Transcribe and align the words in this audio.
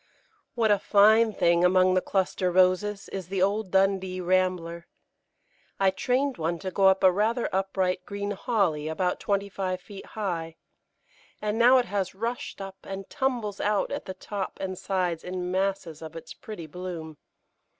What 0.55 0.71
a 0.71 0.79
fine 0.79 1.31
thing, 1.31 1.63
among 1.63 1.93
the 1.93 2.01
cluster 2.01 2.51
Roses, 2.51 3.07
is 3.09 3.27
the 3.27 3.43
old 3.43 3.69
Dundee 3.69 4.19
Rambler! 4.19 4.87
I 5.79 5.91
trained 5.91 6.39
one 6.39 6.57
to 6.57 6.71
go 6.71 6.87
up 6.87 7.03
a 7.03 7.11
rather 7.11 7.47
upright 7.53 8.03
green 8.07 8.31
Holly 8.31 8.87
about 8.87 9.19
twenty 9.19 9.47
five 9.47 9.79
feet 9.79 10.07
high, 10.17 10.55
and 11.39 11.59
now 11.59 11.77
it 11.77 11.85
has 11.85 12.15
rushed 12.15 12.59
up 12.61 12.77
and 12.83 13.11
tumbles 13.11 13.59
out 13.61 13.91
at 13.91 14.05
the 14.05 14.15
top 14.15 14.57
and 14.59 14.75
sides 14.75 15.23
in 15.23 15.51
masses 15.51 16.01
of 16.01 16.15
its 16.15 16.33
pretty 16.33 16.65
bloom. 16.65 17.19